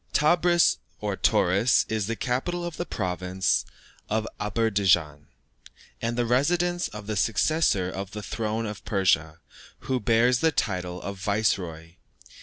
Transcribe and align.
Tebris, 0.13 0.77
or 0.99 1.15
Tauris, 1.15 1.85
is 1.87 2.07
the 2.07 2.15
capital 2.15 2.65
of 2.65 2.77
the 2.77 2.87
province 2.87 3.65
of 4.09 4.27
Aderbeidschan, 4.39 5.27
and 6.01 6.17
the 6.17 6.25
residence 6.25 6.87
of 6.87 7.05
the 7.05 7.15
successor 7.15 7.91
to 7.91 8.05
the 8.11 8.23
throne 8.23 8.65
of 8.65 8.83
Persia, 8.83 9.41
who 9.81 9.99
bears 9.99 10.39
the 10.39 10.51
title 10.51 10.99
of 11.03 11.19
Viceroy. 11.19 11.97